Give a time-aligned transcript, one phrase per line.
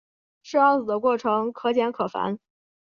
[0.41, 2.39] 设鏊子的过程可简可繁。